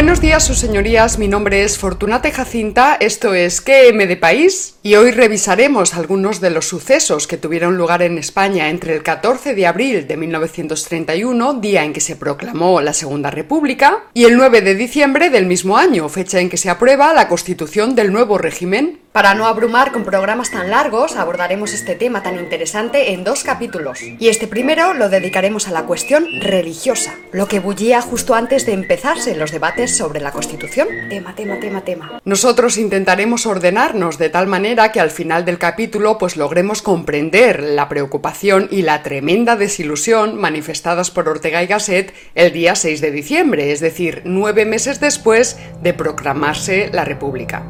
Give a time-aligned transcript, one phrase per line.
[0.00, 1.18] Buenos días, sus señorías.
[1.18, 2.96] Mi nombre es Fortunate Jacinta.
[2.98, 4.76] Esto es QM de País.
[4.82, 9.54] Y hoy revisaremos algunos de los sucesos que tuvieron lugar en España entre el 14
[9.54, 14.62] de abril de 1931, día en que se proclamó la Segunda República, y el 9
[14.62, 19.00] de diciembre del mismo año, fecha en que se aprueba la constitución del nuevo régimen.
[19.12, 24.00] Para no abrumar con programas tan largos, abordaremos este tema tan interesante en dos capítulos.
[24.00, 28.72] Y este primero lo dedicaremos a la cuestión religiosa, lo que bullía justo antes de
[28.72, 30.86] empezarse los debates sobre la Constitución.
[31.08, 32.20] Tema, tema, tema, tema.
[32.24, 37.88] Nosotros intentaremos ordenarnos de tal manera que al final del capítulo pues logremos comprender la
[37.88, 43.72] preocupación y la tremenda desilusión manifestadas por Ortega y Gasset el día 6 de diciembre,
[43.72, 47.64] es decir, nueve meses después de proclamarse la República.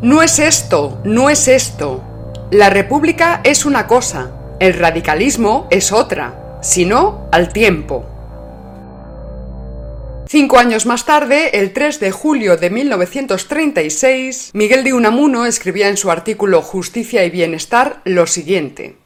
[0.00, 2.04] No es esto, no es esto.
[2.52, 8.17] La república es una cosa, el radicalismo es otra, sino al tiempo.
[10.30, 15.96] Cinco años más tarde, el 3 de julio de 1936, Miguel de Unamuno escribía en
[15.96, 18.96] su artículo Justicia y Bienestar lo siguiente.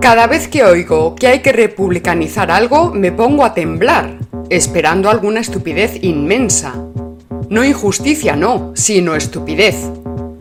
[0.00, 5.38] Cada vez que oigo que hay que republicanizar algo, me pongo a temblar, esperando alguna
[5.38, 6.74] estupidez inmensa,
[7.48, 9.76] no injusticia, no, sino estupidez.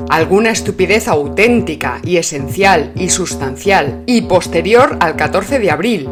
[0.09, 6.09] Alguna estupidez auténtica y esencial y sustancial y posterior al 14 de abril.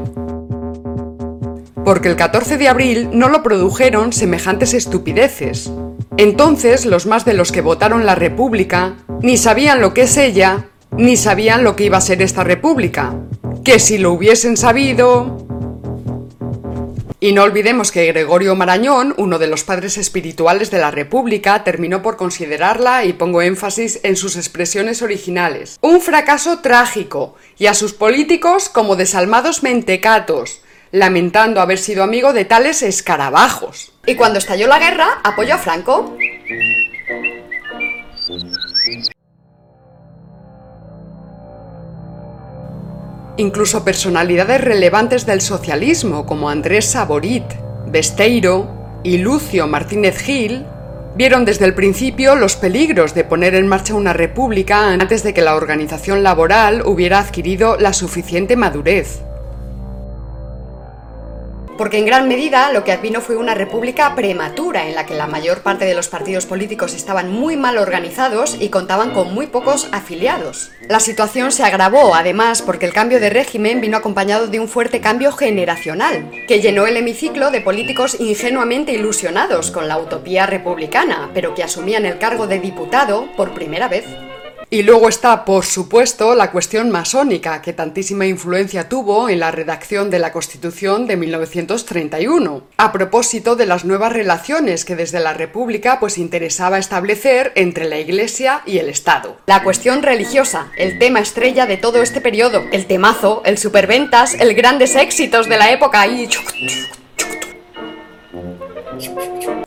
[1.87, 5.71] Porque el 14 de abril no lo produjeron semejantes estupideces.
[6.17, 10.67] Entonces los más de los que votaron la República ni sabían lo que es ella,
[10.91, 13.15] ni sabían lo que iba a ser esta República.
[13.63, 15.47] Que si lo hubiesen sabido...
[17.21, 22.01] Y no olvidemos que Gregorio Marañón, uno de los padres espirituales de la República, terminó
[22.01, 27.93] por considerarla, y pongo énfasis en sus expresiones originales, un fracaso trágico, y a sus
[27.93, 30.61] políticos como desalmados mentecatos,
[30.91, 33.91] lamentando haber sido amigo de tales escarabajos.
[34.05, 36.17] Y cuando estalló la guerra, apoyó a Franco.
[43.37, 47.45] Incluso personalidades relevantes del socialismo como Andrés Saborit,
[47.85, 50.65] Besteiro y Lucio Martínez Gil
[51.15, 55.41] vieron desde el principio los peligros de poner en marcha una república antes de que
[55.41, 59.26] la organización laboral hubiera adquirido la suficiente madurez
[61.77, 65.27] porque en gran medida lo que advino fue una república prematura en la que la
[65.27, 69.87] mayor parte de los partidos políticos estaban muy mal organizados y contaban con muy pocos
[69.91, 70.71] afiliados.
[70.89, 75.01] La situación se agravó además porque el cambio de régimen vino acompañado de un fuerte
[75.01, 81.53] cambio generacional, que llenó el hemiciclo de políticos ingenuamente ilusionados con la utopía republicana, pero
[81.53, 84.05] que asumían el cargo de diputado por primera vez.
[84.69, 90.09] Y luego está, por supuesto, la cuestión masónica, que tantísima influencia tuvo en la redacción
[90.09, 96.01] de la Constitución de 1931, a propósito de las nuevas relaciones que desde la República
[96.01, 99.37] pues interesaba establecer entre la Iglesia y el Estado.
[99.45, 104.53] La cuestión religiosa, el tema estrella de todo este periodo, el temazo, el superventas, el
[104.53, 106.27] grandes éxitos de la época y...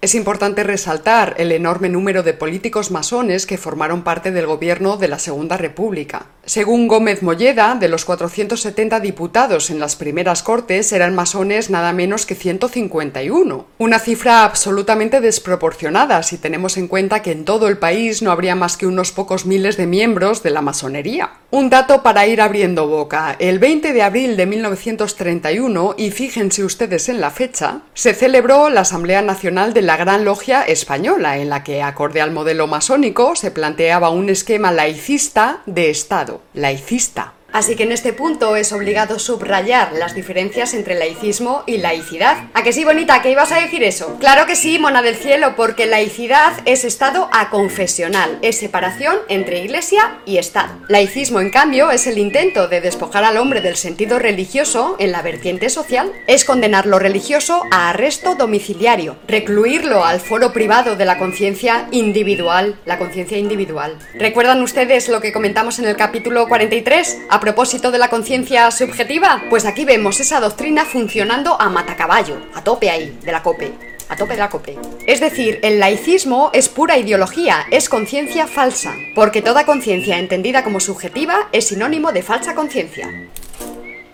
[0.02, 5.08] Es importante resaltar el enorme número de políticos masones que formaron parte del gobierno de
[5.08, 6.24] la Segunda República.
[6.46, 12.24] Según Gómez Molleda, de los 470 diputados en las primeras cortes eran masones nada menos
[12.24, 18.22] que 151, una cifra absolutamente desproporcionada si tenemos en cuenta que en todo el país
[18.22, 21.30] no habría más que unos pocos miles de miembros de la masonería.
[21.50, 23.36] Un dato para ir abriendo boca.
[23.38, 28.80] El 20 de abril de 1931, y fíjense ustedes en la fecha, se celebró la
[28.80, 33.50] Asamblea Nacional de la Gran Logia Española, en la que, acorde al modelo masónico, se
[33.50, 36.42] planteaba un esquema laicista de Estado.
[36.54, 37.34] Laicista.
[37.52, 42.36] Así que en este punto es obligado subrayar las diferencias entre laicismo y laicidad.
[42.54, 43.22] ¿A que sí, bonita?
[43.22, 44.16] ¿Que ibas a decir eso?
[44.20, 50.18] Claro que sí, mona del cielo, porque laicidad es estado aconfesional, es separación entre iglesia
[50.26, 50.72] y Estado.
[50.88, 55.22] Laicismo, en cambio, es el intento de despojar al hombre del sentido religioso en la
[55.22, 56.12] vertiente social.
[56.26, 62.78] Es condenar lo religioso a arresto domiciliario, recluirlo al foro privado de la conciencia individual,
[62.84, 63.96] la conciencia individual.
[64.14, 67.18] ¿Recuerdan ustedes lo que comentamos en el capítulo 43?
[67.40, 72.62] A propósito de la conciencia subjetiva, pues aquí vemos esa doctrina funcionando a matacaballo, a
[72.62, 73.72] tope ahí, de la cope
[74.10, 74.76] a tope de la cope.
[75.06, 80.80] Es decir, el laicismo es pura ideología, es conciencia falsa, porque toda conciencia entendida como
[80.80, 83.08] subjetiva es sinónimo de falsa conciencia.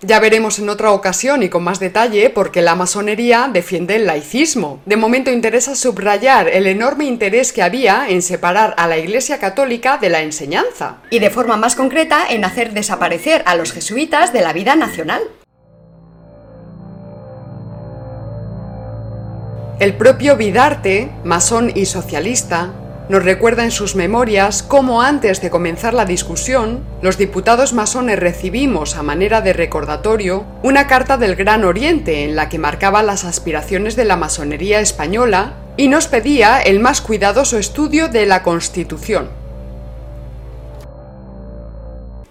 [0.01, 4.05] Ya veremos en otra ocasión y con más detalle por qué la masonería defiende el
[4.05, 4.79] laicismo.
[4.85, 9.97] De momento interesa subrayar el enorme interés que había en separar a la Iglesia Católica
[9.97, 10.97] de la enseñanza.
[11.09, 15.21] Y de forma más concreta en hacer desaparecer a los jesuitas de la vida nacional.
[19.79, 22.71] El propio Vidarte, masón y socialista,
[23.09, 28.97] nos recuerda en sus memorias cómo antes de comenzar la discusión, los diputados masones recibimos
[28.97, 33.95] a manera de recordatorio una carta del Gran Oriente en la que marcaba las aspiraciones
[33.95, 39.36] de la masonería española y nos pedía el más cuidadoso estudio de la Constitución.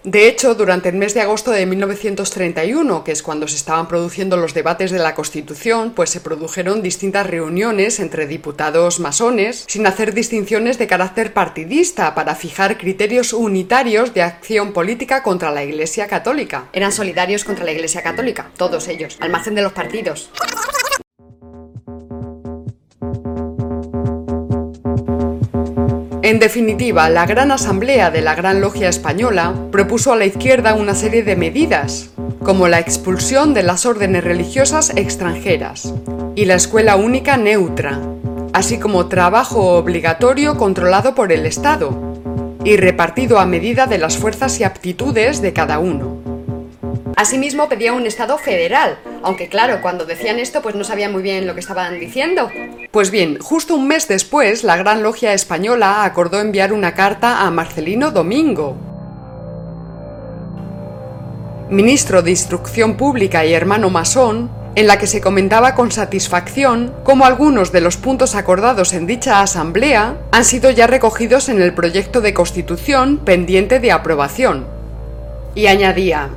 [0.07, 4.37] De hecho, durante el mes de agosto de 1931, que es cuando se estaban produciendo
[4.37, 10.13] los debates de la Constitución, pues se produjeron distintas reuniones entre diputados masones, sin hacer
[10.13, 16.69] distinciones de carácter partidista, para fijar criterios unitarios de acción política contra la Iglesia Católica.
[16.71, 20.31] Eran solidarios contra la Iglesia Católica, todos ellos, al margen de los partidos.
[26.27, 30.93] En definitiva, la Gran Asamblea de la Gran Logia Española propuso a la izquierda una
[30.93, 32.09] serie de medidas,
[32.43, 35.93] como la expulsión de las órdenes religiosas extranjeras
[36.35, 38.01] y la escuela única neutra,
[38.51, 41.97] así como trabajo obligatorio controlado por el Estado
[42.65, 46.17] y repartido a medida de las fuerzas y aptitudes de cada uno.
[47.15, 51.47] Asimismo pedía un Estado federal, aunque claro, cuando decían esto pues no sabían muy bien
[51.47, 52.49] lo que estaban diciendo.
[52.91, 57.51] Pues bien, justo un mes después, la Gran Logia Española acordó enviar una carta a
[57.51, 58.75] Marcelino Domingo,
[61.69, 67.25] ministro de Instrucción Pública y hermano masón, en la que se comentaba con satisfacción cómo
[67.25, 72.21] algunos de los puntos acordados en dicha asamblea han sido ya recogidos en el proyecto
[72.21, 74.67] de constitución pendiente de aprobación.
[75.55, 76.29] Y añadía,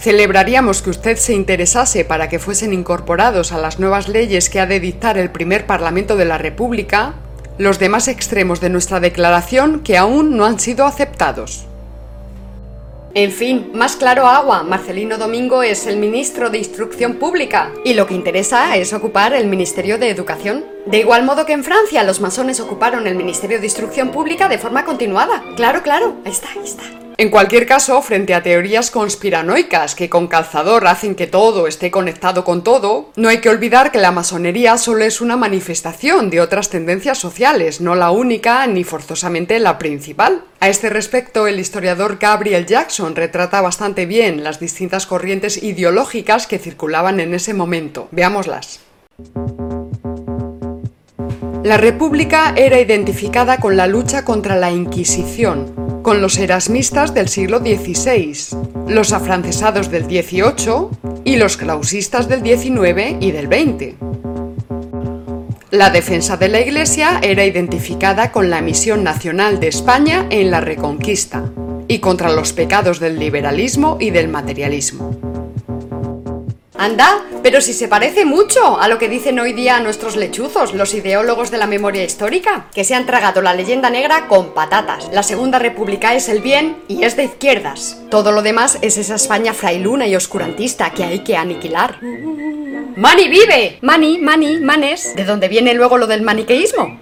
[0.00, 4.64] Celebraríamos que usted se interesase para que fuesen incorporados a las nuevas leyes que ha
[4.64, 7.14] de dictar el primer Parlamento de la República
[7.58, 11.66] los demás extremos de nuestra declaración que aún no han sido aceptados.
[13.12, 18.06] En fin, más claro agua, Marcelino Domingo es el ministro de Instrucción Pública y lo
[18.06, 20.64] que interesa es ocupar el Ministerio de Educación.
[20.86, 24.58] De igual modo que en Francia los masones ocuparon el Ministerio de Instrucción Pública de
[24.58, 25.42] forma continuada.
[25.56, 26.84] Claro, claro, ahí está, ahí está.
[27.20, 32.44] En cualquier caso, frente a teorías conspiranoicas que con calzador hacen que todo esté conectado
[32.44, 36.70] con todo, no hay que olvidar que la masonería solo es una manifestación de otras
[36.70, 40.44] tendencias sociales, no la única ni forzosamente la principal.
[40.60, 46.58] A este respecto, el historiador Gabriel Jackson retrata bastante bien las distintas corrientes ideológicas que
[46.58, 48.08] circulaban en ese momento.
[48.12, 48.80] Veámoslas.
[51.62, 57.58] La República era identificada con la lucha contra la Inquisición, con los erasmistas del siglo
[57.58, 58.56] XVI,
[58.88, 60.88] los afrancesados del XVIII
[61.24, 63.94] y los clausistas del XIX y del XX.
[65.70, 70.62] La defensa de la Iglesia era identificada con la misión nacional de España en la
[70.62, 71.44] Reconquista
[71.88, 75.29] y contra los pecados del liberalismo y del materialismo.
[76.80, 80.94] Anda, pero si se parece mucho a lo que dicen hoy día nuestros lechuzos, los
[80.94, 85.10] ideólogos de la memoria histórica, que se han tragado la leyenda negra con patatas.
[85.12, 88.00] La Segunda República es el bien y es de izquierdas.
[88.10, 91.98] Todo lo demás es esa España frailuna y oscurantista que hay que aniquilar.
[92.96, 93.76] ¡Mani vive!
[93.82, 95.14] Mani, mani, manes.
[95.14, 96.98] ¿De dónde viene luego lo del maniqueísmo?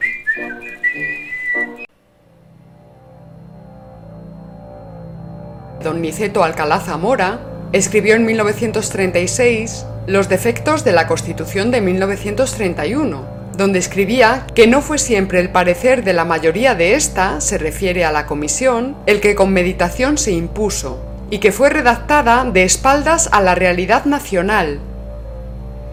[5.84, 13.24] Don Niceto Alcalá Zamora Escribió en 1936 Los defectos de la Constitución de 1931,
[13.58, 18.06] donde escribía que no fue siempre el parecer de la mayoría de esta, se refiere
[18.06, 20.98] a la comisión, el que con meditación se impuso,
[21.28, 24.78] y que fue redactada de espaldas a la realidad nacional.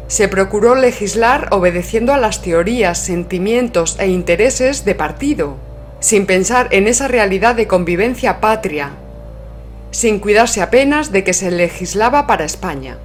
[0.08, 5.58] Se procuró legislar obedeciendo a las teorías, sentimientos e intereses de partido,
[6.00, 8.91] sin pensar en esa realidad de convivencia patria,
[9.95, 12.97] sin cuidarse apenas de que se legislaba para España.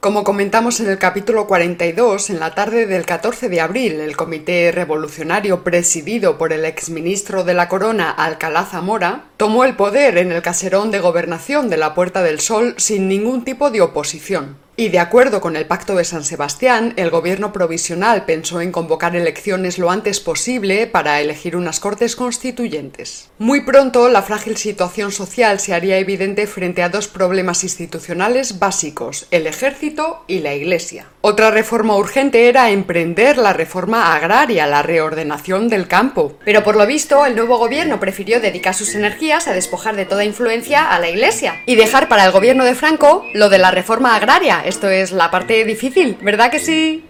[0.00, 4.72] Como comentamos en el capítulo 42, en la tarde del 14 de abril, el Comité
[4.72, 10.40] Revolucionario presidido por el exministro de la Corona Alcalá Zamora tomó el poder en el
[10.40, 14.65] caserón de gobernación de la Puerta del Sol sin ningún tipo de oposición.
[14.78, 19.16] Y de acuerdo con el Pacto de San Sebastián, el gobierno provisional pensó en convocar
[19.16, 23.30] elecciones lo antes posible para elegir unas cortes constituyentes.
[23.38, 29.26] Muy pronto, la frágil situación social se haría evidente frente a dos problemas institucionales básicos,
[29.30, 31.06] el ejército y la Iglesia.
[31.22, 36.38] Otra reforma urgente era emprender la reforma agraria, la reordenación del campo.
[36.44, 40.26] Pero por lo visto, el nuevo gobierno prefirió dedicar sus energías a despojar de toda
[40.26, 44.14] influencia a la Iglesia y dejar para el gobierno de Franco lo de la reforma
[44.14, 47.04] agraria, esto es la parte difícil, ¿verdad que sí?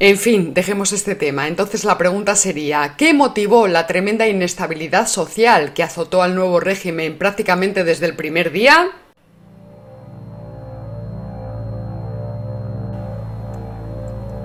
[0.00, 1.46] En fin, dejemos este tema.
[1.46, 7.16] Entonces la pregunta sería, ¿qué motivó la tremenda inestabilidad social que azotó al nuevo régimen
[7.16, 8.90] prácticamente desde el primer día?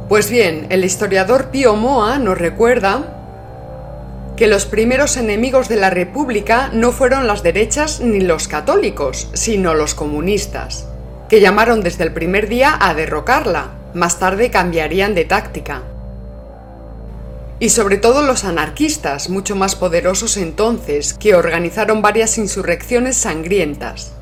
[0.08, 3.16] Pues bien, el historiador Pío Moa nos recuerda
[4.38, 9.74] que los primeros enemigos de la República no fueron las derechas ni los católicos, sino
[9.74, 10.89] los comunistas,
[11.30, 15.84] que llamaron desde el primer día a derrocarla, más tarde cambiarían de táctica.
[17.60, 24.14] Y sobre todo los anarquistas, mucho más poderosos entonces, que organizaron varias insurrecciones sangrientas.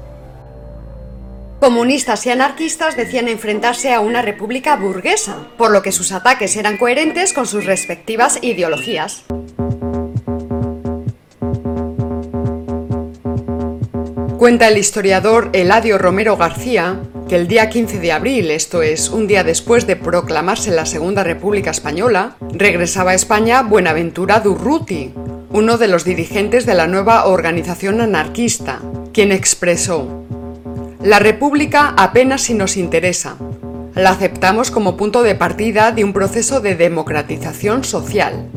[1.59, 6.77] Comunistas y anarquistas decían enfrentarse a una república burguesa, por lo que sus ataques eran
[6.77, 9.23] coherentes con sus respectivas ideologías.
[14.37, 19.25] Cuenta el historiador Eladio Romero García que el día 15 de abril, esto es, un
[19.25, 25.11] día después de proclamarse la Segunda República Española, regresaba a España Buenaventura Durruti,
[25.49, 28.79] uno de los dirigentes de la nueva organización anarquista,
[29.11, 30.23] quien expresó,
[31.01, 33.37] La República apenas si nos interesa.
[33.95, 38.47] La aceptamos como punto de partida de un proceso de democratización social.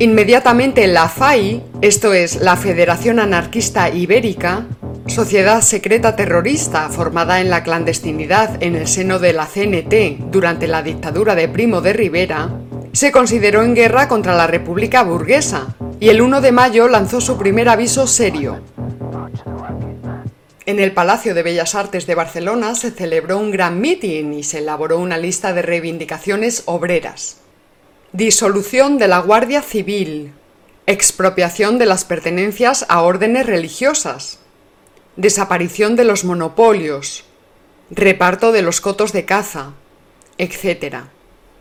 [0.00, 4.64] Inmediatamente la FAI, esto es la Federación Anarquista Ibérica,
[5.06, 10.82] sociedad secreta terrorista formada en la clandestinidad en el seno de la CNT durante la
[10.82, 12.48] dictadura de Primo de Rivera,
[12.94, 17.36] se consideró en guerra contra la República Burguesa y el 1 de mayo lanzó su
[17.36, 18.58] primer aviso serio.
[20.64, 24.60] En el Palacio de Bellas Artes de Barcelona se celebró un gran mitin y se
[24.60, 27.36] elaboró una lista de reivindicaciones obreras.
[28.12, 30.32] Disolución de la Guardia Civil.
[30.86, 34.40] Expropiación de las pertenencias a órdenes religiosas.
[35.14, 37.22] Desaparición de los monopolios.
[37.88, 39.74] Reparto de los cotos de caza.
[40.38, 41.04] etc.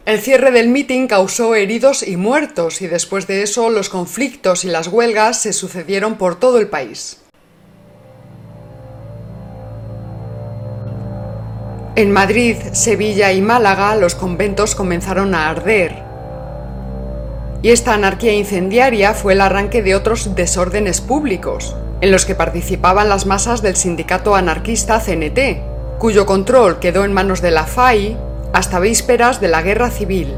[0.05, 4.69] El cierre del mitin causó heridos y muertos y después de eso los conflictos y
[4.69, 7.21] las huelgas se sucedieron por todo el país.
[11.95, 16.08] En Madrid, Sevilla y Málaga los conventos comenzaron a arder
[17.61, 23.09] y esta anarquía incendiaria fue el arranque de otros desórdenes públicos, en los que participaban
[23.09, 28.17] las masas del sindicato anarquista CNT, cuyo control quedó en manos de la FAI
[28.53, 30.33] hasta vísperas de la Guerra Civil.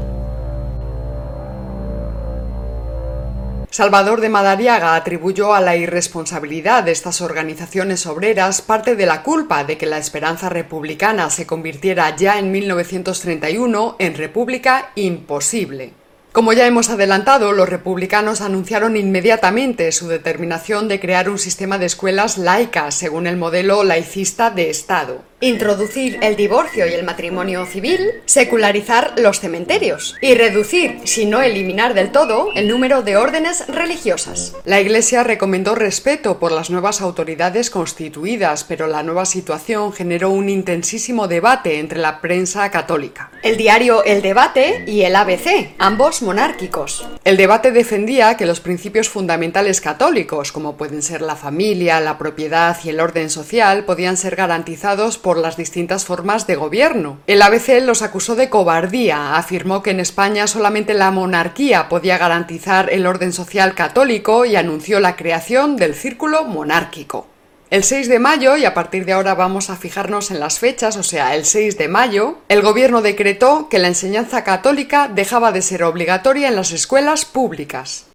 [3.70, 9.64] Salvador de Madariaga atribuyó a la irresponsabilidad de estas organizaciones obreras parte de la culpa
[9.64, 16.01] de que la esperanza republicana se convirtiera ya en 1931 en república imposible.
[16.32, 21.84] Como ya hemos adelantado, los republicanos anunciaron inmediatamente su determinación de crear un sistema de
[21.84, 28.12] escuelas laicas según el modelo laicista de Estado introducir el divorcio y el matrimonio civil,
[28.26, 34.54] secularizar los cementerios y reducir, si no eliminar del todo, el número de órdenes religiosas.
[34.64, 40.48] La Iglesia recomendó respeto por las nuevas autoridades constituidas, pero la nueva situación generó un
[40.48, 43.32] intensísimo debate entre la prensa católica.
[43.42, 47.04] El diario El Debate y el ABC, ambos monárquicos.
[47.24, 52.76] El debate defendía que los principios fundamentales católicos, como pueden ser la familia, la propiedad
[52.84, 57.18] y el orden social, podían ser garantizados por las distintas formas de gobierno.
[57.26, 62.92] El ABC los acusó de cobardía, afirmó que en España solamente la monarquía podía garantizar
[62.92, 67.26] el orden social católico y anunció la creación del círculo monárquico.
[67.72, 70.98] El 6 de mayo, y a partir de ahora vamos a fijarnos en las fechas,
[70.98, 75.62] o sea, el 6 de mayo, el gobierno decretó que la enseñanza católica dejaba de
[75.62, 78.11] ser obligatoria en las escuelas públicas.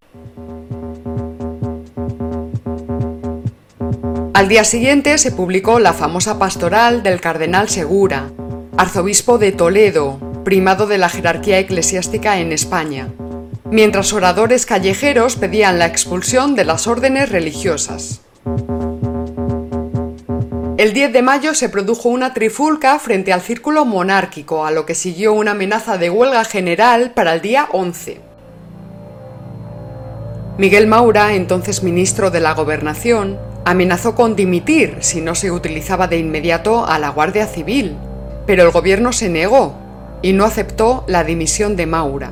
[4.37, 8.29] Al día siguiente se publicó la famosa pastoral del cardenal Segura,
[8.77, 13.07] arzobispo de Toledo, primado de la jerarquía eclesiástica en España,
[13.71, 18.21] mientras oradores callejeros pedían la expulsión de las órdenes religiosas.
[20.77, 24.93] El 10 de mayo se produjo una trifulca frente al círculo monárquico, a lo que
[24.93, 28.21] siguió una amenaza de huelga general para el día 11.
[30.59, 36.17] Miguel Maura, entonces ministro de la Gobernación, amenazó con dimitir si no se utilizaba de
[36.17, 37.97] inmediato a la Guardia Civil,
[38.45, 39.75] pero el gobierno se negó
[40.21, 42.31] y no aceptó la dimisión de Maura.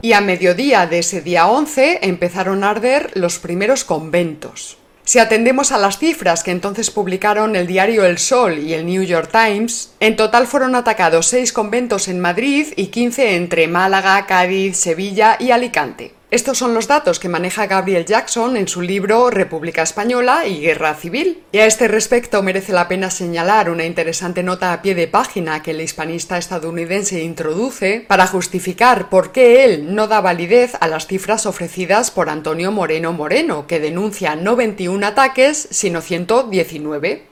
[0.00, 4.78] Y a mediodía de ese día 11 empezaron a arder los primeros conventos.
[5.04, 9.02] Si atendemos a las cifras que entonces publicaron el diario El Sol y el New
[9.02, 14.76] York Times, en total fueron atacados seis conventos en Madrid y 15 entre Málaga, Cádiz,
[14.76, 16.19] Sevilla y Alicante.
[16.30, 20.94] Estos son los datos que maneja Gabriel Jackson en su libro República Española y Guerra
[20.94, 21.42] Civil.
[21.50, 25.60] Y a este respecto merece la pena señalar una interesante nota a pie de página
[25.60, 31.08] que el hispanista estadounidense introduce para justificar por qué él no da validez a las
[31.08, 37.24] cifras ofrecidas por Antonio Moreno Moreno, que denuncia no 21 ataques, sino 119.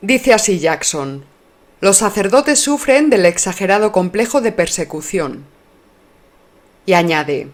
[0.00, 1.26] Dice así Jackson.
[1.82, 5.44] Los sacerdotes sufren del exagerado complejo de persecución.
[6.86, 7.48] Y añade,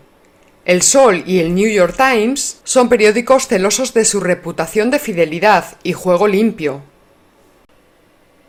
[0.64, 5.76] El Sol y el New York Times son periódicos celosos de su reputación de fidelidad
[5.82, 6.82] y juego limpio.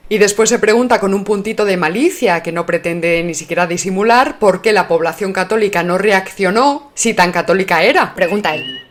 [0.08, 4.40] Y después se pregunta con un puntito de malicia que no pretende ni siquiera disimular
[4.40, 8.14] por qué la población católica no reaccionó si tan católica era.
[8.16, 8.86] Pregunta él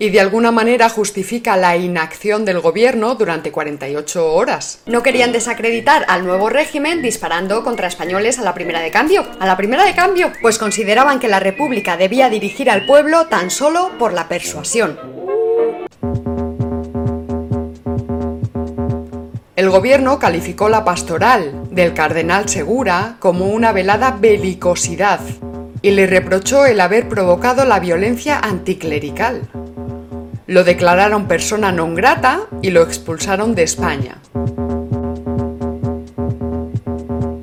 [0.00, 4.80] y de alguna manera justifica la inacción del gobierno durante 48 horas.
[4.86, 9.26] No querían desacreditar al nuevo régimen disparando contra españoles a la primera de cambio.
[9.38, 10.32] ¿A la primera de cambio?
[10.40, 14.98] Pues consideraban que la República debía dirigir al pueblo tan solo por la persuasión.
[19.54, 25.20] El gobierno calificó la pastoral del cardenal Segura como una velada belicosidad
[25.82, 29.59] y le reprochó el haber provocado la violencia anticlerical.
[30.50, 34.19] Lo declararon persona non grata y lo expulsaron de España.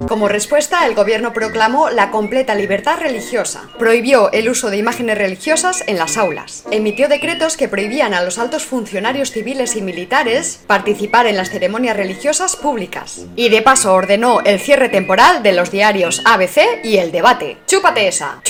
[0.07, 5.83] Como respuesta, el gobierno proclamó la completa libertad religiosa, prohibió el uso de imágenes religiosas
[5.85, 11.27] en las aulas, emitió decretos que prohibían a los altos funcionarios civiles y militares participar
[11.27, 16.21] en las ceremonias religiosas públicas, y de paso ordenó el cierre temporal de los diarios
[16.23, 17.57] ABC y El Debate.
[17.67, 18.41] ¡Chúpate esa!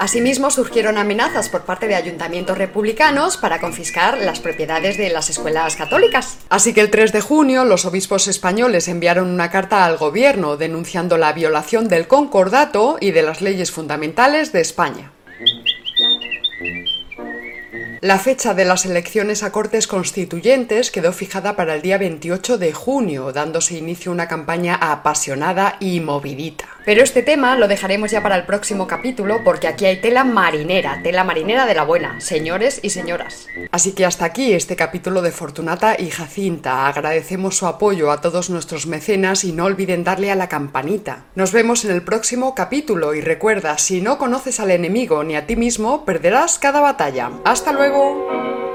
[0.00, 5.76] Asimismo, surgieron amenazas por parte de ayuntamientos republicanos para confiscar las propiedades de las escuelas
[5.76, 6.38] católicas.
[6.48, 10.56] Así que el 3 de junio los obispos españoles enviaron una carta al gobierno
[11.08, 15.12] la violación del concordato y de las leyes fundamentales de España.
[18.02, 22.72] La fecha de las elecciones a Cortes Constituyentes quedó fijada para el día 28 de
[22.72, 26.66] junio, dándose inicio a una campaña apasionada y movidita.
[26.84, 31.00] Pero este tema lo dejaremos ya para el próximo capítulo porque aquí hay tela marinera,
[31.02, 33.46] tela marinera de la buena, señores y señoras.
[33.70, 36.86] Así que hasta aquí este capítulo de Fortunata y Jacinta.
[36.86, 41.24] Agradecemos su apoyo a todos nuestros mecenas y no olviden darle a la campanita.
[41.34, 45.46] Nos vemos en el próximo capítulo y recuerda, si no conoces al enemigo ni a
[45.46, 47.30] ti mismo, perderás cada batalla.
[47.44, 48.69] Hasta luego.